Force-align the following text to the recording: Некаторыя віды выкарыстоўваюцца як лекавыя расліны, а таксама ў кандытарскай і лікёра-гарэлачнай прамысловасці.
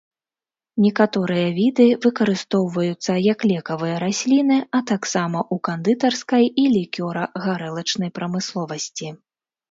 Некаторыя 0.83 1.49
віды 1.57 1.83
выкарыстоўваюцца 2.05 3.17
як 3.33 3.39
лекавыя 3.51 3.97
расліны, 4.05 4.57
а 4.77 4.79
таксама 4.91 5.39
ў 5.43 5.55
кандытарскай 5.67 6.49
і 6.63 6.65
лікёра-гарэлачнай 6.77 8.09
прамысловасці. 8.17 9.07